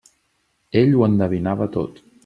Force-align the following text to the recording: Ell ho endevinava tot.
Ell 0.81 0.97
ho 1.01 1.05
endevinava 1.09 1.73
tot. 1.77 2.07